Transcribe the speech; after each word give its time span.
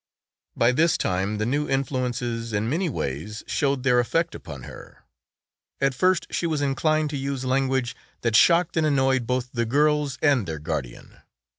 By 0.55 0.71
this 0.71 0.97
time 0.97 1.37
the 1.37 1.45
new 1.45 1.69
influences 1.69 2.53
in 2.53 2.67
many 2.67 2.89
ways 2.89 3.43
showed 3.45 3.83
their 3.83 3.99
effect 3.99 4.33
upon 4.33 4.63
her. 4.63 5.03
At 5.79 5.93
first 5.93 6.25
she 6.31 6.47
was 6.47 6.59
inclined 6.59 7.11
to 7.11 7.17
use 7.17 7.45
language 7.45 7.95
that 8.21 8.35
shocked 8.35 8.77
and 8.77 8.87
annoyed 8.87 9.27
both 9.27 9.51
the 9.53 9.63
girls 9.67 10.17
and 10.19 10.47
their 10.47 10.57
guardian. 10.57 11.17